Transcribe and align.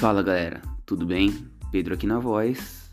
Fala 0.00 0.22
galera, 0.22 0.62
tudo 0.86 1.04
bem? 1.04 1.46
Pedro 1.70 1.92
aqui 1.92 2.06
na 2.06 2.18
voz. 2.18 2.90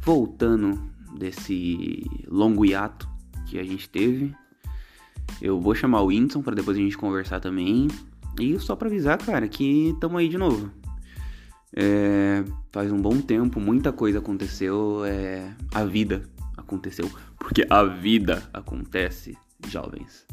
Voltando 0.00 0.90
desse 1.16 2.04
longo 2.26 2.64
hiato 2.64 3.08
que 3.46 3.56
a 3.56 3.62
gente 3.62 3.88
teve. 3.88 4.34
Eu 5.40 5.60
vou 5.60 5.76
chamar 5.76 6.00
o 6.00 6.06
Whindersson 6.06 6.42
para 6.42 6.56
depois 6.56 6.76
a 6.76 6.80
gente 6.80 6.98
conversar 6.98 7.38
também. 7.38 7.86
E 8.40 8.58
só 8.58 8.74
para 8.74 8.88
avisar, 8.88 9.16
cara, 9.18 9.46
que 9.46 9.96
tamo 10.00 10.18
aí 10.18 10.28
de 10.28 10.36
novo. 10.36 10.72
É, 11.72 12.42
faz 12.72 12.90
um 12.90 13.00
bom 13.00 13.20
tempo, 13.20 13.60
muita 13.60 13.92
coisa 13.92 14.18
aconteceu. 14.18 15.04
É, 15.04 15.54
a 15.72 15.84
vida 15.84 16.24
aconteceu. 16.56 17.08
Porque 17.38 17.64
a 17.70 17.84
vida 17.84 18.42
acontece, 18.52 19.38
jovens. 19.68 20.26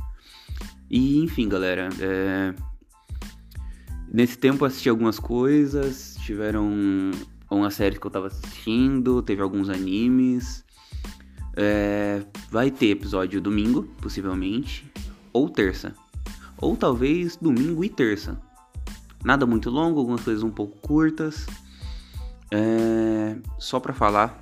E 0.89 1.20
enfim, 1.20 1.47
galera. 1.47 1.89
É, 2.00 2.56
nesse 4.15 4.37
tempo 4.37 4.64
assisti 4.64 4.89
algumas 4.89 5.19
coisas. 5.19 6.15
Tiveram 6.21 6.71
uma 7.51 7.69
série 7.69 8.00
que 8.00 8.07
eu 8.07 8.11
tava 8.11 8.28
assistindo. 8.28 9.21
Teve 9.21 9.41
alguns 9.41 9.69
animes. 9.69 10.64
É, 11.55 12.25
vai 12.50 12.71
ter 12.71 12.88
episódio 12.88 13.41
domingo, 13.41 13.83
possivelmente. 14.01 14.89
Ou 15.33 15.50
terça. 15.50 15.93
Ou 16.57 16.78
talvez 16.78 17.36
domingo 17.36 17.83
e 17.83 17.89
terça. 17.89 18.39
Nada 19.24 19.46
muito 19.46 19.69
longo, 19.69 20.00
algumas 20.00 20.21
coisas 20.21 20.43
um 20.43 20.52
pouco 20.52 20.79
curtas. 20.79 21.46
É, 22.52 23.36
só 23.60 23.79
pra 23.79 23.93
falar, 23.93 24.39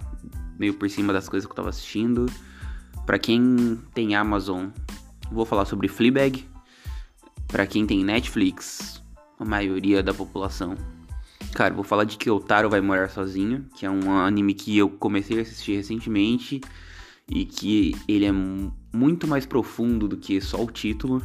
meio 0.59 0.75
por 0.75 0.87
cima 0.89 1.11
das 1.11 1.27
coisas 1.27 1.47
que 1.47 1.51
eu 1.51 1.55
tava 1.55 1.69
assistindo. 1.69 2.27
Pra 3.07 3.17
quem 3.17 3.79
tem 3.93 4.15
Amazon, 4.15 4.67
vou 5.31 5.45
falar 5.45 5.65
sobre 5.65 5.87
Fleabag. 5.87 6.47
Pra 7.47 7.67
quem 7.67 7.85
tem 7.85 8.03
Netflix, 8.03 9.02
a 9.43 9.45
maioria 9.45 10.01
da 10.01 10.13
população. 10.13 10.75
Cara, 11.53 11.73
vou 11.73 11.83
falar 11.83 12.03
de 12.03 12.17
Kyotaro 12.17 12.69
vai 12.69 12.81
morar 12.81 13.09
sozinho, 13.09 13.65
que 13.75 13.85
é 13.85 13.89
um 13.89 14.11
anime 14.11 14.53
que 14.53 14.75
eu 14.77 14.89
comecei 14.89 15.37
a 15.37 15.41
assistir 15.43 15.75
recentemente 15.75 16.59
e 17.29 17.45
que 17.45 17.95
ele 18.07 18.25
é 18.25 18.31
muito 18.31 19.27
mais 19.27 19.45
profundo 19.45 20.07
do 20.07 20.17
que 20.17 20.41
só 20.41 20.63
o 20.63 20.71
título. 20.71 21.21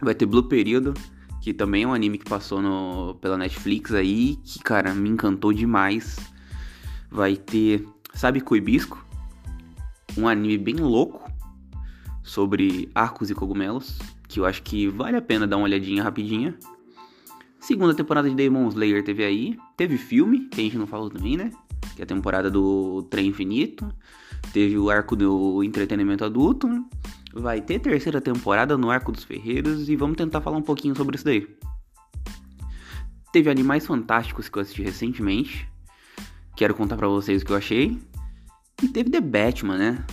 Vai 0.00 0.14
ter 0.14 0.26
Blue 0.26 0.44
Período, 0.44 0.94
que 1.40 1.52
também 1.52 1.82
é 1.82 1.86
um 1.86 1.92
anime 1.92 2.18
que 2.18 2.24
passou 2.24 2.62
no, 2.62 3.16
pela 3.16 3.36
Netflix 3.36 3.92
aí, 3.92 4.36
que, 4.44 4.60
cara, 4.60 4.94
me 4.94 5.08
encantou 5.08 5.52
demais. 5.52 6.16
Vai 7.10 7.36
ter, 7.36 7.86
sabe, 8.14 8.40
Coibisco? 8.40 9.04
Um 10.16 10.28
anime 10.28 10.58
bem 10.58 10.76
louco 10.76 11.30
sobre 12.22 12.88
arcos 12.94 13.30
e 13.30 13.34
cogumelos, 13.34 13.98
que 14.28 14.40
eu 14.40 14.46
acho 14.46 14.62
que 14.62 14.88
vale 14.88 15.16
a 15.16 15.22
pena 15.22 15.46
dar 15.46 15.56
uma 15.56 15.66
olhadinha 15.66 16.02
rapidinha. 16.02 16.56
Segunda 17.66 17.94
temporada 17.94 18.28
de 18.28 18.34
Demon 18.34 18.68
Slayer 18.68 19.02
teve 19.02 19.24
aí. 19.24 19.58
Teve 19.76 19.96
filme, 19.96 20.48
que 20.48 20.60
a 20.60 20.64
gente 20.64 20.78
não 20.78 20.86
falou 20.86 21.08
também, 21.08 21.36
né? 21.36 21.50
Que 21.96 22.02
é 22.02 22.04
a 22.04 22.06
temporada 22.06 22.50
do 22.50 23.02
Trem 23.04 23.28
Infinito. 23.28 23.92
Teve 24.52 24.76
o 24.78 24.90
arco 24.90 25.16
do 25.16 25.62
entretenimento 25.64 26.24
adulto 26.24 26.68
vai 27.34 27.60
ter 27.60 27.80
terceira 27.80 28.20
temporada 28.20 28.78
no 28.78 28.90
Arco 28.90 29.10
dos 29.10 29.24
Ferreiros 29.24 29.88
e 29.88 29.96
vamos 29.96 30.16
tentar 30.16 30.40
falar 30.40 30.56
um 30.56 30.62
pouquinho 30.62 30.94
sobre 30.94 31.16
isso 31.16 31.24
daí. 31.24 31.46
Teve 33.32 33.50
Animais 33.50 33.84
Fantásticos 33.84 34.48
que 34.48 34.56
eu 34.56 34.62
assisti 34.62 34.82
recentemente. 34.82 35.68
Quero 36.54 36.74
contar 36.74 36.96
para 36.96 37.08
vocês 37.08 37.42
o 37.42 37.44
que 37.44 37.50
eu 37.50 37.56
achei. 37.56 38.00
E 38.80 38.88
teve 38.88 39.10
The 39.10 39.20
Batman, 39.20 39.76
né? 39.76 40.04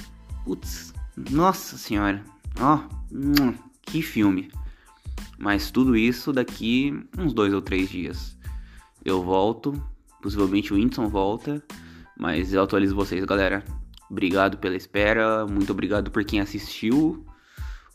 Putz, 0.44 0.94
nossa 1.29 1.77
senhora. 1.77 2.23
Ó, 2.59 2.79
oh, 2.79 3.53
que 3.83 4.02
filme. 4.02 4.49
Mas 5.42 5.72
tudo 5.72 5.97
isso 5.97 6.31
daqui 6.31 6.94
uns 7.17 7.34
dois 7.34 7.52
ou 7.52 7.61
três 7.61 7.89
dias. 7.89 8.38
Eu 9.03 9.23
volto, 9.23 9.73
possivelmente 10.22 10.72
o 10.72 10.75
Whindersson 10.75 11.09
volta, 11.09 11.63
mas 12.16 12.53
eu 12.53 12.62
atualizo 12.62 12.96
vocês, 12.96 13.25
galera. 13.25 13.63
Obrigado 14.07 14.59
pela 14.59 14.75
espera, 14.75 15.47
muito 15.47 15.72
obrigado 15.72 16.12
por 16.12 16.24
quem 16.24 16.40
assistiu, 16.40 17.25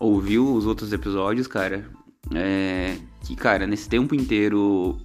ouviu 0.01 0.53
os 0.55 0.67
outros 0.67 0.93
episódios, 0.93 1.47
cara. 1.47 1.89
É, 2.35 2.99
que, 3.23 3.37
cara, 3.37 3.65
nesse 3.65 3.89
tempo 3.89 4.13
inteiro 4.13 4.99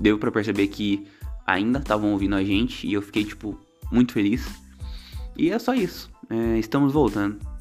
deu 0.00 0.18
para 0.18 0.32
perceber 0.32 0.66
que 0.66 1.06
ainda 1.46 1.78
estavam 1.78 2.10
ouvindo 2.10 2.34
a 2.34 2.42
gente 2.42 2.84
e 2.84 2.94
eu 2.94 3.02
fiquei, 3.02 3.24
tipo, 3.24 3.56
muito 3.92 4.12
feliz. 4.12 4.44
E 5.36 5.50
é 5.50 5.58
só 5.60 5.72
isso. 5.72 6.10
É, 6.28 6.58
estamos 6.58 6.92
voltando. 6.92 7.51